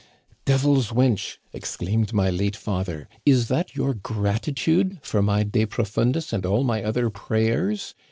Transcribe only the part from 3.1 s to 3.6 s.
* is